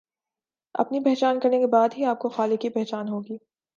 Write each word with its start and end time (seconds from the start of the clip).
اپنی 0.75 0.99
پہچان 0.99 1.39
کرنے 1.39 1.59
کے 1.59 1.67
بعد 1.67 1.89
ہی 1.97 2.05
آپ 2.05 2.19
کو 2.19 2.29
خالق 2.29 2.61
کی 2.61 2.69
پہچان 2.69 3.07
ہوگی۔ 3.07 3.37